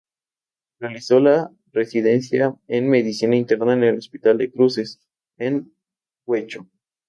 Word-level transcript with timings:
Realizó 0.79 1.19
la 1.19 1.51
residencia 1.73 2.55
en 2.67 2.89
medicina 2.89 3.35
interna 3.35 3.73
en 3.73 3.83
el 3.83 3.97
Hospital 3.99 4.35
de 4.39 4.51
Cruces, 4.51 4.99
en 5.37 5.75
Guecho. 6.25 6.65